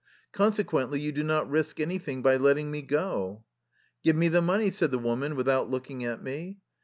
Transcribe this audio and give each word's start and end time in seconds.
Consequently 0.31 0.99
you 0.99 1.11
do 1.11 1.21
not 1.21 1.47
risk 1.47 1.79
any 1.79 1.99
thing 1.99 2.23
by 2.23 2.35
letting 2.35 2.71
me 2.71 2.81
go."" 2.81 3.43
Give 4.03 4.15
me 4.15 4.29
the 4.29 4.41
money," 4.41 4.71
said 4.71 4.89
the 4.89 4.97
woman 4.97 5.35
with 5.35 5.47
out 5.47 5.69
looking 5.69 6.03
at 6.05 6.23
me. 6.23 6.57